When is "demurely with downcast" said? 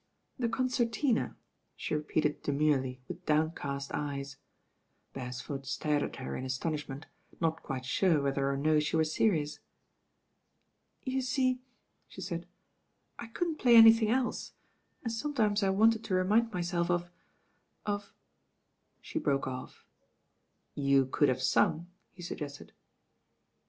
2.41-3.91